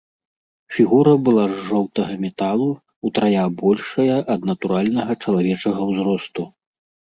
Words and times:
Фігура 0.77 1.11
была 1.27 1.43
з 1.51 1.57
жоўтага 1.67 2.13
металу, 2.25 2.69
утрая 3.11 3.45
большая 3.61 4.17
ад 4.37 4.41
натуральнага 4.55 5.13
чалавечага 5.23 5.81
ўзросту. 5.95 6.53